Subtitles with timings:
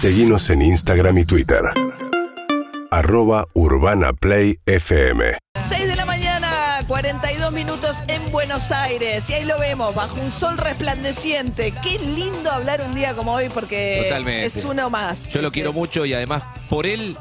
[0.00, 1.58] Seguimos en Instagram y Twitter.
[2.92, 5.36] Arroba Urbana Play FM.
[5.68, 9.28] 6 de la mañana, 42 minutos en Buenos Aires.
[9.28, 11.74] Y ahí lo vemos, bajo un sol resplandeciente.
[11.82, 14.46] Qué lindo hablar un día como hoy porque Totalmente.
[14.46, 15.26] es uno más.
[15.30, 17.16] Yo lo quiero mucho y además por él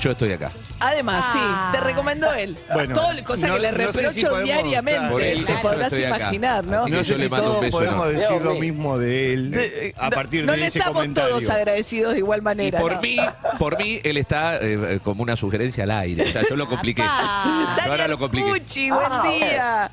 [0.00, 0.50] yo estoy acá.
[0.80, 1.38] Además, sí,
[1.72, 2.56] te recomendó él.
[2.72, 4.98] Bueno, Todo cosa no- que le no sé reprocho si podemos- diariamente.
[4.98, 5.12] claro.
[5.12, 6.16] Por él, te yo podrás estoy acá.
[6.18, 6.76] imaginar, ¿no?
[6.82, 8.18] Así que No yo sé le si mando un todos beso podemos enorme.
[8.20, 11.36] decir lo mismo de él De- a no- partir no de le ese estamos comentario.
[11.36, 12.80] todos agradecidos de igual Y manera.
[12.80, 13.00] por ¿no?
[13.02, 13.16] mí,
[13.58, 16.24] por mí, él está eh, como una sugerencia al aire.
[16.24, 17.02] O sea, yo lo compliqué.
[17.02, 18.48] Yo ahora Daniel lo compliqué.
[18.48, 19.90] Pucci, buen Ah, día.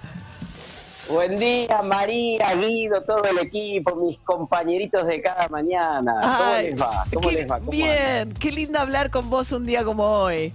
[1.10, 6.20] Buen día, María, Guido, todo el equipo, mis compañeritos de cada mañana.
[6.22, 7.06] ¿Cómo Ay, les va?
[7.14, 7.60] ¿Cómo qué les va?
[7.60, 8.34] ¿Cómo bien, andan?
[8.34, 10.54] qué lindo hablar con vos un día como hoy.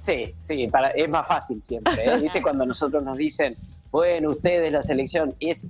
[0.00, 2.04] Sí, sí, para, es más fácil siempre.
[2.04, 2.18] ¿eh?
[2.18, 3.56] ¿Viste cuando nosotros nos dicen,
[3.92, 5.66] bueno, ustedes la selección, es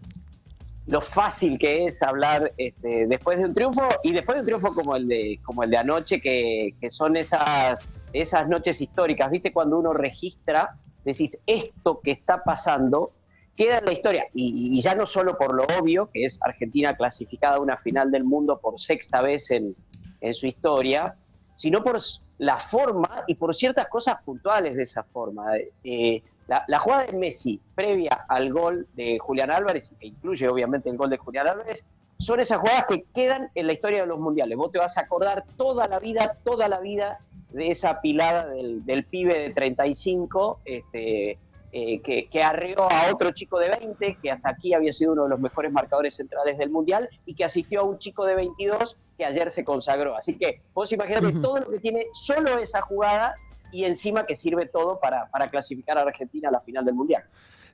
[0.87, 4.75] lo fácil que es hablar este, después de un triunfo y después de un triunfo
[4.75, 9.31] como el de, como el de anoche, que, que son esas, esas noches históricas.
[9.31, 13.13] ¿Viste cuando uno registra, decís, esto que está pasando
[13.57, 14.27] queda en la historia.
[14.33, 18.25] Y, ya no solo por lo obvio, que es Argentina clasificada a una final del
[18.25, 19.75] mundo por sexta vez en,
[20.21, 21.15] en su historia,
[21.55, 21.99] sino por
[22.39, 25.53] la forma y por ciertas cosas puntuales de esa forma.
[25.85, 30.91] Eh, la, la jugada de Messi previa al gol de Julián Álvarez, que incluye obviamente
[30.91, 31.87] el gol de Julián Álvarez,
[32.19, 34.57] son esas jugadas que quedan en la historia de los mundiales.
[34.57, 37.19] Vos te vas a acordar toda la vida, toda la vida
[37.51, 41.39] de esa pilada del, del pibe de 35 este,
[41.75, 45.25] eh, que, que arreó a otro chico de 20, que hasta aquí había sido uno
[45.25, 48.99] de los mejores marcadores centrales del Mundial, y que asistió a un chico de 22
[49.17, 50.15] que ayer se consagró.
[50.15, 53.35] Así que vos imaginate todo lo que tiene solo esa jugada
[53.73, 57.25] y encima que sirve todo para, para clasificar a Argentina a la final del Mundial.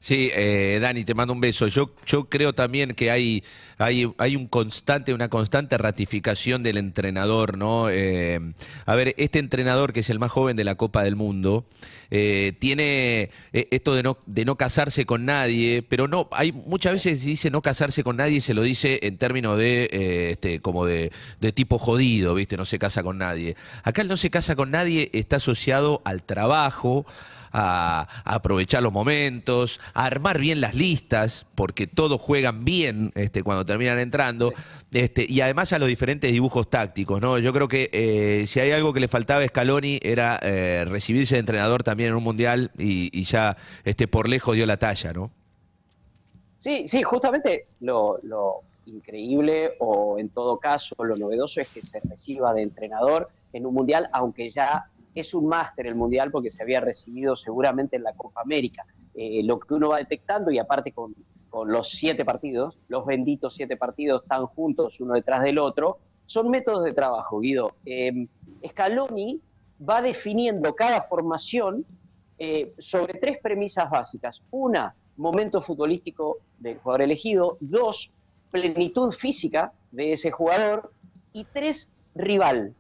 [0.01, 1.67] Sí, eh, Dani, te mando un beso.
[1.67, 3.43] Yo, yo creo también que hay,
[3.79, 7.89] hay, hay un constante, una constante ratificación del entrenador, ¿no?
[7.91, 8.41] Eh,
[8.87, 11.67] a ver, este entrenador que es el más joven de la Copa del Mundo,
[12.11, 16.95] eh, tiene eh, esto de no, de no casarse con nadie, pero no, hay muchas
[16.95, 20.61] veces dice no casarse con nadie y se lo dice en términos de eh, este,
[20.61, 22.57] como de, de tipo jodido, ¿viste?
[22.57, 23.57] No se casa con nadie.
[23.83, 27.05] Acá el no se casa con nadie está asociado al trabajo
[27.59, 33.43] a, a aprovechar los momentos, a armar bien las listas, porque todos juegan bien este,
[33.43, 34.53] cuando terminan entrando,
[34.93, 37.21] este, y además a los diferentes dibujos tácticos.
[37.21, 37.39] ¿no?
[37.39, 41.35] Yo creo que eh, si hay algo que le faltaba a Scaloni era eh, recibirse
[41.35, 45.13] de entrenador también en un mundial y, y ya este, por lejos dio la talla,
[45.13, 45.31] ¿no?
[46.57, 52.01] Sí, sí, justamente lo, lo increíble o en todo caso lo novedoso es que se
[52.01, 56.63] reciba de entrenador en un mundial, aunque ya es un máster el mundial porque se
[56.63, 58.87] había recibido seguramente en la Copa América.
[59.15, 61.15] Eh, lo que uno va detectando y aparte con,
[61.67, 66.85] los siete partidos, los benditos siete partidos están juntos uno detrás del otro, son métodos
[66.85, 67.73] de trabajo, Guido.
[67.85, 68.29] Eh,
[68.65, 69.41] Scaloni
[69.89, 71.85] va definiendo cada formación
[72.39, 74.45] eh, sobre tres premisas básicas.
[74.51, 77.59] Una, momento futbolístico del jugador elegido.
[77.61, 78.13] Dos,
[78.51, 80.93] plenitud física de ese jugador.
[81.33, 82.75] Y tres, rival.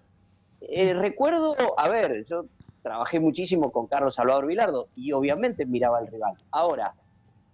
[0.60, 2.46] Eh, recuerdo, a ver, yo
[2.82, 6.34] trabajé muchísimo con Carlos Salvador Vilardo y obviamente miraba al rival.
[6.50, 6.94] Ahora,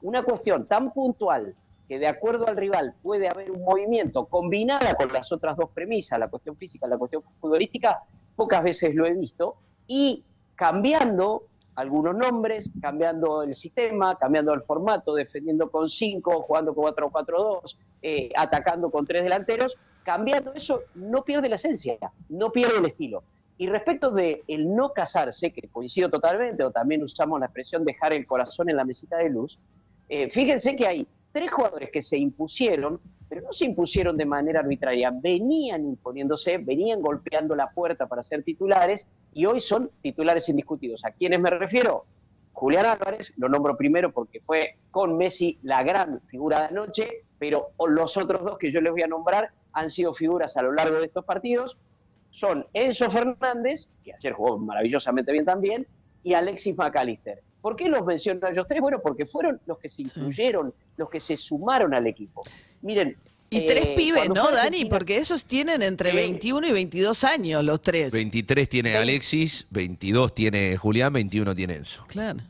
[0.03, 1.55] una cuestión tan puntual
[1.89, 6.19] que de acuerdo al rival puede haber un movimiento combinada con las otras dos premisas,
[6.19, 8.03] la cuestión física la cuestión futbolística,
[8.37, 11.45] pocas veces lo he visto, y cambiando
[11.75, 18.31] algunos nombres, cambiando el sistema, cambiando el formato, defendiendo con 5, jugando con 4-4-2, eh,
[18.37, 21.99] atacando con tres delanteros, cambiando eso no pierde la esencia,
[22.29, 23.25] no pierde el estilo.
[23.57, 28.13] Y respecto de el no casarse, que coincido totalmente, o también usamos la expresión dejar
[28.13, 29.59] el corazón en la mesita de luz,
[30.09, 34.61] eh, fíjense que hay tres jugadores que se impusieron, pero no se impusieron de manera
[34.61, 41.05] arbitraria, venían imponiéndose, venían golpeando la puerta para ser titulares y hoy son titulares indiscutidos.
[41.05, 42.05] ¿A quiénes me refiero?
[42.53, 47.71] Julián Álvarez, lo nombro primero porque fue con Messi la gran figura de anoche, pero
[47.89, 50.99] los otros dos que yo les voy a nombrar han sido figuras a lo largo
[50.99, 51.77] de estos partidos.
[52.31, 55.87] Son Enzo Fernández, que ayer jugó maravillosamente bien también,
[56.23, 57.41] y Alexis McAllister.
[57.61, 58.81] ¿Por qué los menciono a ellos tres?
[58.81, 62.43] Bueno, porque fueron los que se incluyeron, los que se sumaron al equipo.
[62.83, 63.17] Miren.
[63.51, 64.59] Y eh, tres pibes, cuando ¿no, Dani?
[64.67, 66.17] Argentina- Porque ellos tienen entre Sí.
[66.17, 68.13] 21 y 22 años los tres.
[68.13, 72.05] 23 tiene Alexis, 22 tiene Julián, 21 tiene Enzo.
[72.09, 72.41] Claro.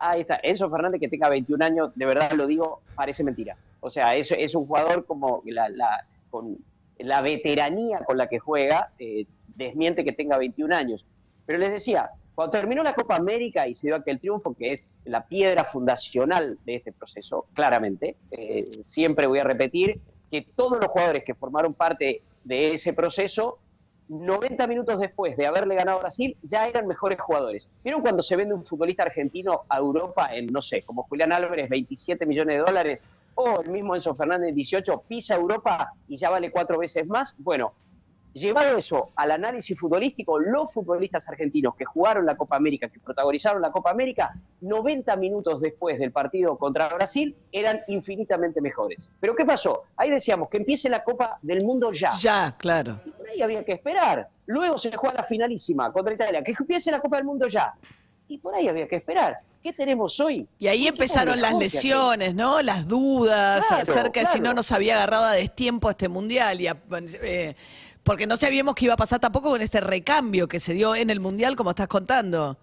[0.00, 3.56] Ahí está, Enzo Fernández que tenga 21 años, de verdad lo digo, parece mentira.
[3.80, 6.56] O sea, es, es un jugador como la, la- con
[6.98, 11.06] la veteranía con la que juega, eh, desmiente que tenga 21 años.
[11.46, 14.92] Pero les decía, cuando terminó la Copa América y se dio aquel triunfo, que es
[15.04, 20.00] la piedra fundacional de este proceso, claramente, eh, siempre voy a repetir
[20.30, 23.58] que todos los jugadores que formaron parte de ese proceso,
[24.08, 27.68] 90 minutos después de haberle ganado a Brasil, ya eran mejores jugadores.
[27.82, 31.68] ¿Vieron cuando se vende un futbolista argentino a Europa en, no sé, como Julián Álvarez,
[31.68, 33.06] 27 millones de dólares,
[33.40, 37.36] o el mismo Enzo Fernández, 18, pisa Europa y ya vale cuatro veces más?
[37.38, 37.72] Bueno,
[38.34, 43.60] Llevado eso al análisis futbolístico, los futbolistas argentinos que jugaron la Copa América, que protagonizaron
[43.60, 49.10] la Copa América, 90 minutos después del partido contra Brasil, eran infinitamente mejores.
[49.18, 49.84] Pero ¿qué pasó?
[49.96, 52.10] Ahí decíamos que empiece la Copa del Mundo ya.
[52.20, 53.00] Ya, claro.
[53.04, 54.28] Y por ahí había que esperar.
[54.46, 57.74] Luego se juega la finalísima contra Italia, que empiece la Copa del Mundo ya.
[58.28, 59.38] Y por ahí había que esperar.
[59.62, 60.46] ¿Qué tenemos hoy?
[60.58, 62.62] Y ahí empezaron las lesiones, ¿no?
[62.62, 66.60] Las dudas acerca de si no nos había agarrado a destiempo este mundial.
[66.60, 66.68] Y
[67.22, 67.56] eh,
[68.08, 71.10] porque no sabíamos qué iba a pasar tampoco con este recambio que se dio en
[71.10, 72.56] el Mundial, como estás contando.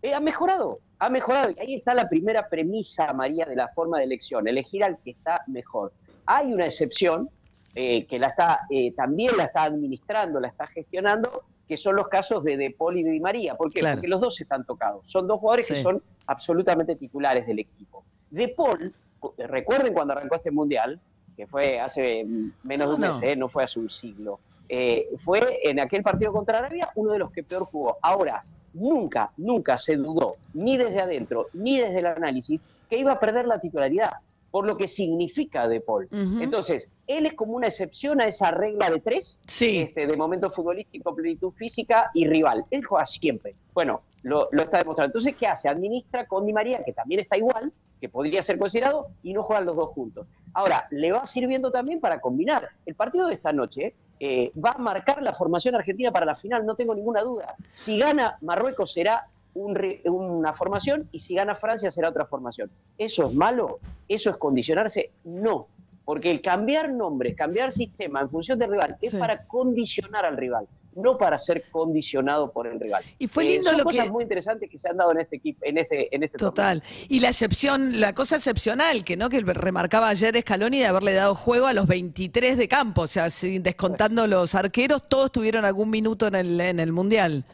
[0.00, 1.50] Eh, ha mejorado, ha mejorado.
[1.50, 5.10] Y ahí está la primera premisa, María, de la forma de elección, elegir al que
[5.10, 5.92] está mejor.
[6.24, 7.28] Hay una excepción
[7.74, 12.08] eh, que la está, eh, también la está administrando, la está gestionando, que son los
[12.08, 13.54] casos de De Paul y de Di María.
[13.54, 13.82] ¿Por qué?
[13.82, 15.08] Porque los dos están tocados.
[15.08, 18.04] Son dos jugadores que son absolutamente titulares del equipo.
[18.30, 18.94] De Paul,
[19.36, 20.98] recuerden cuando arrancó este Mundial,
[21.36, 22.26] que fue hace
[22.62, 23.36] menos de un mes, ¿eh?
[23.36, 24.40] no fue hace un siglo.
[24.68, 27.96] Eh, fue en aquel partido contra Arabia uno de los que peor jugó.
[28.02, 33.20] Ahora, nunca, nunca se dudó, ni desde adentro, ni desde el análisis, que iba a
[33.20, 34.12] perder la titularidad,
[34.50, 36.08] por lo que significa De Paul.
[36.40, 41.14] Entonces, él es como una excepción a esa regla de tres, este, de momento futbolístico,
[41.14, 42.64] plenitud física y rival.
[42.70, 43.54] Él juega siempre.
[43.74, 45.10] Bueno, lo, lo, está demostrando.
[45.10, 45.68] Entonces, ¿qué hace?
[45.68, 49.66] Administra con Di María, que también está igual, que podría ser considerado, y no juegan
[49.66, 50.26] los dos juntos.
[50.54, 52.68] Ahora, le va sirviendo también para combinar.
[52.86, 56.66] El partido de esta noche eh, va a marcar la formación argentina para la final,
[56.66, 57.54] no tengo ninguna duda.
[57.72, 62.70] Si gana Marruecos será una formación y si gana Francia será otra formación.
[62.96, 63.80] ¿Eso es malo?
[64.08, 65.10] ¿Eso es condicionarse?
[65.24, 65.68] No,
[66.04, 70.68] porque el cambiar nombres, cambiar sistema en función del rival es para condicionar al rival
[70.98, 73.02] no para ser condicionado por el rival.
[73.18, 75.36] Y fue eh, lindo son lo cosas muy interesantes que se han dado en este
[75.36, 76.82] equipo, en este, en este Total.
[77.08, 81.34] Y la excepción, la cosa excepcional que no que remarcaba ayer Scaloni de haberle dado
[81.34, 85.90] juego a los 23 de campo, o sea, sin descontando los arqueros, todos tuvieron algún
[85.90, 87.44] minuto en el, en el mundial.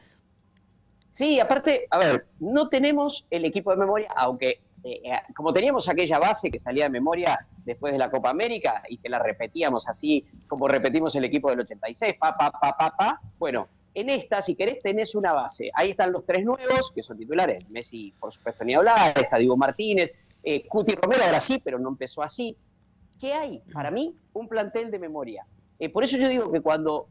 [1.14, 5.88] Sí, aparte, a ver, no tenemos el equipo de memoria, aunque eh, eh, como teníamos
[5.88, 9.88] aquella base que salía de memoria después de la Copa América y que la repetíamos
[9.88, 14.42] así como repetimos el equipo del 86, pa, pa, pa, pa, pa, bueno, en esta,
[14.42, 15.70] si querés, tenés una base.
[15.72, 17.70] Ahí están los tres nuevos, que son titulares.
[17.70, 19.16] Messi, por supuesto, ni hablar.
[19.16, 20.12] Está Diego Martínez.
[20.42, 22.56] Eh, Cuti Romero ahora sí, pero no empezó así.
[23.20, 23.62] ¿Qué hay?
[23.72, 25.46] Para mí, un plantel de memoria.
[25.92, 27.06] por eso yo digo que cuando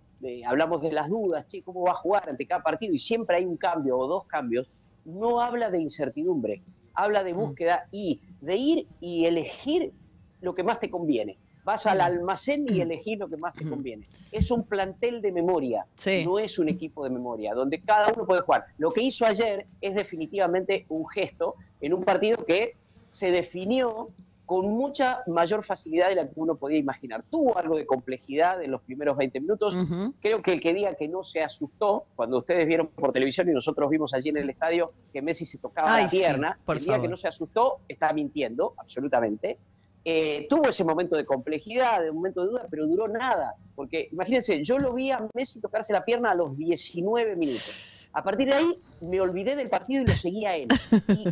[0.45, 2.93] hablamos de las dudas, che, ¿cómo va a jugar ante cada partido?
[2.93, 4.69] Y siempre hay un cambio o dos cambios,
[5.05, 6.61] no habla de incertidumbre
[6.93, 7.37] habla de mm.
[7.37, 9.91] búsqueda y de ir y elegir
[10.41, 11.37] lo que más te conviene.
[11.63, 12.81] Vas al almacén y mm.
[12.81, 13.69] elegir lo que más te mm.
[13.69, 14.07] conviene.
[14.31, 15.85] Es un plantel de memoria,
[16.25, 18.65] no es un equipo de memoria, donde cada uno puede jugar.
[18.77, 22.75] Lo que hizo ayer es definitivamente un gesto en un partido que
[23.09, 24.09] se definió
[24.45, 27.23] con mucha mayor facilidad de la que uno podía imaginar.
[27.29, 29.77] Tuvo algo de complejidad en los primeros 20 minutos.
[30.19, 33.53] Creo que el que diga que no se asustó, cuando ustedes vieron por televisión y
[33.53, 37.07] nosotros vimos allí en el estadio que Messi se tocaba la pierna, el día que
[37.07, 39.57] no se asustó está mintiendo, absolutamente.
[40.05, 43.55] Eh, tuvo ese momento de complejidad, de momento de duda, pero duró nada.
[43.75, 48.09] Porque imagínense, yo lo vi a Messi tocarse la pierna a los 19 minutos.
[48.11, 50.67] A partir de ahí me olvidé del partido y lo seguía él.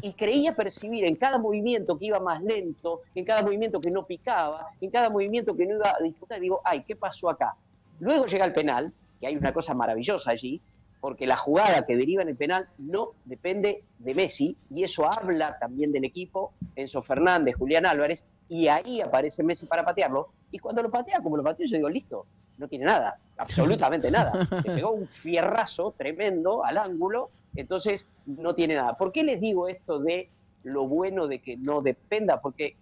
[0.01, 4.05] Y, creía percibir en cada movimiento que iba más lento, en cada movimiento que no
[4.05, 7.55] picaba, en cada movimiento que no iba a disputar, digo, ay, ¿qué pasó acá?
[7.99, 10.61] Luego llega el penal, que hay una cosa maravillosa allí,
[10.99, 15.57] porque la jugada que deriva en el penal no depende de Messi, y eso habla
[15.59, 20.83] también del equipo, Enzo Fernández, Julián Álvarez, y ahí aparece Messi para patearlo, y cuando
[20.83, 22.25] lo patea, como lo pateó, yo digo, listo,
[22.57, 24.47] no tiene nada, absolutamente nada.
[24.63, 28.97] Le pegó un fierrazo tremendo al ángulo, entonces no tiene nada.
[28.97, 30.29] ¿Por qué les digo esto de
[30.63, 32.41] lo bueno de que no dependa?
[32.41, 32.75] Porque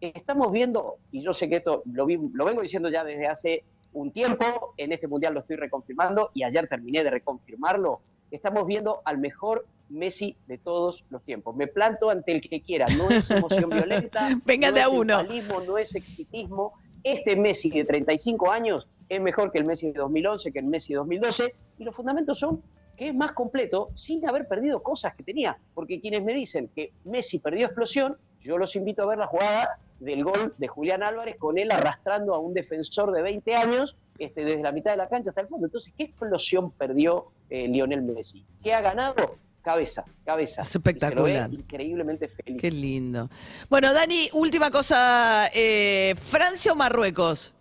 [0.00, 4.10] estamos viendo, y yo sé que esto lo, lo vengo diciendo ya desde hace un
[4.10, 9.18] tiempo, en este mundial lo estoy reconfirmando y ayer terminé de reconfirmarlo, estamos viendo al
[9.18, 11.54] mejor Messi de todos los tiempos.
[11.56, 15.22] Me planto ante el que quiera, no es emoción violenta, Venga de es a uno.
[15.66, 16.72] no es exitismo.
[17.04, 20.92] Este Messi de 35 años es mejor que el Messi de 2011, que el Messi
[20.92, 22.62] de 2012, y los fundamentos son
[22.96, 25.56] que es más completo sin haber perdido cosas que tenía.
[25.74, 29.78] Porque quienes me dicen que Messi perdió explosión, yo los invito a ver la jugada
[30.00, 34.44] del gol de Julián Álvarez con él arrastrando a un defensor de 20 años este,
[34.44, 35.66] desde la mitad de la cancha hasta el fondo.
[35.66, 38.44] Entonces, ¿qué explosión perdió eh, Lionel Messi?
[38.62, 39.36] ¿Qué ha ganado?
[39.62, 40.62] Cabeza, cabeza.
[40.62, 41.52] espectacular.
[41.52, 42.60] increíblemente feliz.
[42.60, 43.28] Qué lindo.
[43.68, 45.48] Bueno, Dani, última cosa.
[45.52, 47.52] Eh, ¿Francia o Marruecos?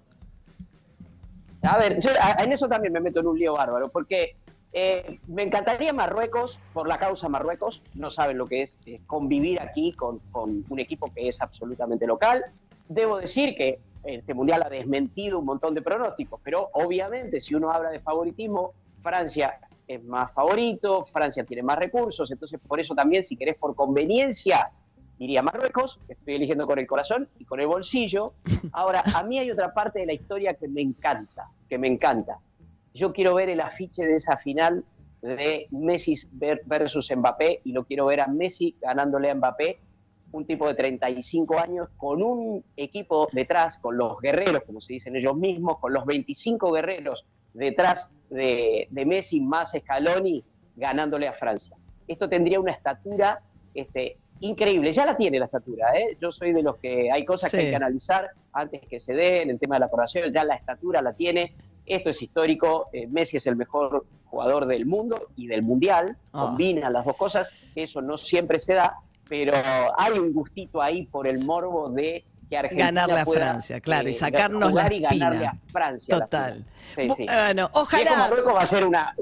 [1.63, 4.35] A ver, yo en eso también me meto en un lío bárbaro, porque
[4.77, 9.61] eh, me encantaría Marruecos, por la causa Marruecos, no saben lo que es eh, convivir
[9.61, 12.43] aquí con, con, un equipo que es absolutamente local.
[12.89, 17.71] Debo decir que este Mundial ha desmentido un montón de pronósticos, pero obviamente si uno
[17.71, 23.23] habla de favoritismo, Francia es más favorito, Francia tiene más recursos, entonces por eso también
[23.23, 24.71] si querés por conveniencia,
[25.17, 28.33] diría Marruecos, estoy eligiendo con el corazón y con el bolsillo.
[28.73, 32.39] Ahora, a mí hay otra parte de la historia que me encanta, que me encanta
[32.95, 34.83] yo quiero ver el afiche de esa final
[35.21, 36.13] de Messi
[36.65, 39.79] versus Mbappé y lo quiero ver a Messi ganándole a Mbappé,
[40.31, 45.15] un tipo de 35 años con un equipo detrás, con los guerreros, como se dicen
[45.15, 50.43] ellos mismos, con los 25 guerreros detrás de, Messi más Scaloni
[50.75, 51.75] ganándole a Francia.
[52.07, 53.41] Esto tendría una estatura
[53.73, 56.17] este, increíble, ya la tiene la estatura, ¿eh?
[56.19, 59.49] yo soy de los que hay cosas que hay que analizar antes que se den,
[59.49, 63.37] el tema de la aprobación, ya la estatura la tiene, esto es histórico, eh, Messi
[63.37, 66.47] es el mejor jugador del mundo y del mundial, ah.
[66.47, 68.95] combina las dos cosas, eso no siempre se da,
[69.27, 69.53] pero
[69.97, 74.11] hay un gustito ahí por el morbo de que Argentina ganarle a Francia, claro, y
[74.11, 76.19] eh, sacarnos la y ganarle a Francia.
[76.19, 76.63] Total.
[76.95, 78.15] Bueno, ojalá.
[78.17, 79.15] Marruecos va a ser una,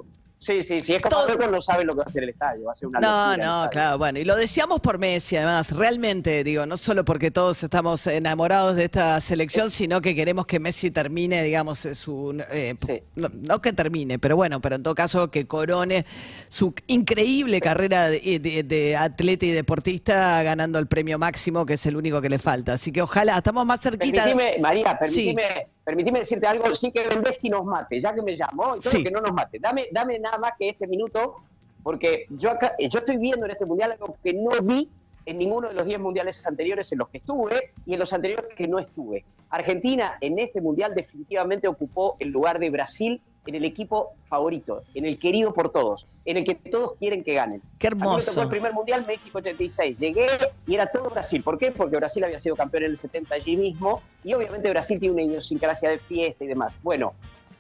[0.44, 1.48] Sí, sí, sí, es como Todo...
[1.48, 3.70] no sabe lo que va a hacer el estadio, va a ser una No, no,
[3.70, 8.06] claro, bueno, y lo decíamos por Messi, además, realmente, digo, no solo porque todos estamos
[8.08, 12.44] enamorados de esta selección, sino que queremos que Messi termine, digamos, su...
[12.52, 12.76] Eh,
[13.16, 16.06] no, que termine, pero bueno, pero en todo caso que corone
[16.50, 22.22] su increíble carrera de, atleta y deportista ganando el premio máximo, que es el único
[22.22, 22.74] que le falta.
[22.74, 24.26] Así que ojalá, estamos más cerquita.
[24.26, 28.76] Permitime, María, permíteme permitime decirte algo, sí que que nos mate, ya que me llamó,
[28.78, 29.60] y todo que no nos mate.
[29.60, 31.36] Dame, dame nada más que este minuto,
[31.84, 34.90] porque yo acá, yo estoy viendo en este mundial algo que no vi
[35.26, 38.54] en ninguno de los 10 mundiales anteriores en los que estuve y en los anteriores
[38.56, 39.24] que no estuve.
[39.50, 45.06] Argentina en este mundial definitivamente ocupó el lugar de Brasil en el equipo favorito, en
[45.06, 47.62] el querido por todos, en el que todos quieren que ganen.
[47.78, 48.32] Qué hermoso.
[48.32, 50.00] A mí el primer mundial México 86.
[50.00, 50.28] Llegué
[50.66, 51.44] y era todo Brasil.
[51.44, 51.72] ¿Por qué?
[51.72, 55.24] Porque Brasil había sido campeón en el 70 allí mismo y obviamente Brasil tiene una
[55.24, 56.76] idiosincrasia de fiesta y demás.
[56.82, 57.14] Bueno,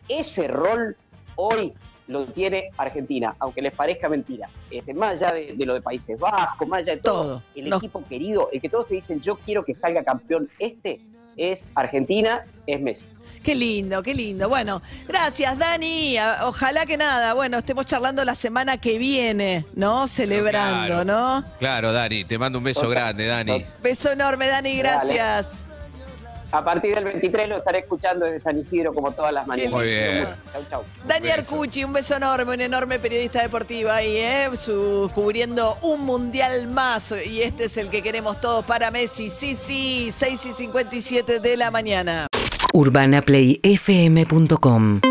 [0.07, 0.95] ese rol
[1.35, 1.73] hoy
[2.07, 4.49] lo tiene Argentina, aunque les parezca mentira.
[4.69, 8.49] Este, más allá de, lo de Países Bajos, más allá de todo, el equipo querido,
[8.51, 10.99] el que todos te dicen yo quiero que salga campeón este,
[11.37, 13.05] es Argentina, es Messi.
[13.43, 14.47] Qué lindo, qué lindo.
[14.47, 16.15] Bueno, gracias, Dani.
[16.43, 20.07] Ojalá que nada, bueno, estemos charlando la semana que viene, ¿no?
[20.07, 21.43] Celebrando, ¿no?
[21.59, 23.65] Claro, Dani, te mando un beso grande, Dani.
[23.81, 25.62] Beso enorme, Dani, gracias.
[26.53, 29.71] A partir del 23 lo estaré escuchando desde San Isidro como todas las mañanas.
[29.71, 30.27] Muy bien.
[30.51, 30.83] Chau, chau.
[31.07, 34.51] Dani Arcucci, un beso enorme, un enorme periodista deportivo ahí, ¿eh?
[34.55, 37.11] Su, cubriendo un mundial más.
[37.25, 39.31] Y este es el que queremos todos para Messi.
[39.31, 42.27] Sí, sí, 6 y 57 de la mañana.
[42.71, 45.01] UrbanaPlayFM.com